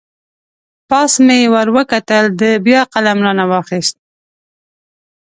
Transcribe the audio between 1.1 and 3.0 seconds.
مې ور وکتل، ده بیا